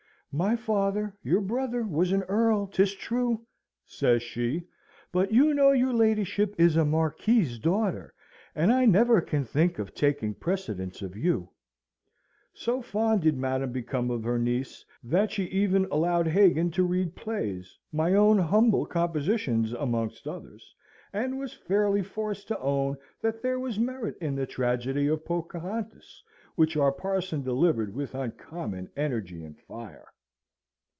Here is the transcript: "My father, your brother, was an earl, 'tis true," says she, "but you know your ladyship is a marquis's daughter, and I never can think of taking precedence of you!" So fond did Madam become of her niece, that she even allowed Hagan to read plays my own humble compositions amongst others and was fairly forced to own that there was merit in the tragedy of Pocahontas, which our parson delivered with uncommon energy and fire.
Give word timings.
"My 0.33 0.55
father, 0.55 1.13
your 1.23 1.41
brother, 1.41 1.83
was 1.83 2.13
an 2.13 2.23
earl, 2.23 2.65
'tis 2.65 2.93
true," 2.95 3.45
says 3.85 4.23
she, 4.23 4.63
"but 5.11 5.33
you 5.33 5.53
know 5.53 5.73
your 5.73 5.91
ladyship 5.91 6.55
is 6.57 6.77
a 6.77 6.85
marquis's 6.85 7.59
daughter, 7.59 8.13
and 8.55 8.71
I 8.71 8.85
never 8.85 9.19
can 9.19 9.43
think 9.43 9.77
of 9.77 9.93
taking 9.93 10.33
precedence 10.33 11.01
of 11.01 11.17
you!" 11.17 11.49
So 12.53 12.81
fond 12.81 13.23
did 13.23 13.35
Madam 13.35 13.73
become 13.73 14.09
of 14.09 14.23
her 14.23 14.39
niece, 14.39 14.85
that 15.03 15.31
she 15.31 15.43
even 15.47 15.83
allowed 15.91 16.27
Hagan 16.27 16.71
to 16.71 16.83
read 16.85 17.13
plays 17.13 17.77
my 17.91 18.13
own 18.13 18.37
humble 18.39 18.85
compositions 18.85 19.73
amongst 19.73 20.29
others 20.29 20.73
and 21.11 21.39
was 21.39 21.51
fairly 21.51 22.03
forced 22.03 22.47
to 22.47 22.59
own 22.59 22.95
that 23.19 23.41
there 23.41 23.59
was 23.59 23.77
merit 23.77 24.17
in 24.21 24.35
the 24.35 24.47
tragedy 24.47 25.07
of 25.07 25.25
Pocahontas, 25.25 26.23
which 26.55 26.77
our 26.77 26.93
parson 26.93 27.43
delivered 27.43 27.93
with 27.93 28.15
uncommon 28.15 28.89
energy 28.95 29.43
and 29.43 29.59
fire. 29.59 30.07